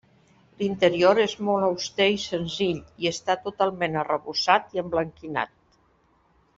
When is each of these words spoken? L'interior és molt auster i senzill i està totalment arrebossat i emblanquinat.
L'interior 0.61 1.21
és 1.23 1.35
molt 1.49 1.65
auster 1.67 2.07
i 2.13 2.17
senzill 2.23 2.81
i 3.05 3.11
està 3.13 3.37
totalment 3.47 4.01
arrebossat 4.05 4.77
i 4.77 4.83
emblanquinat. 4.87 5.57